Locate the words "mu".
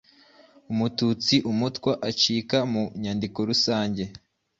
2.71-2.83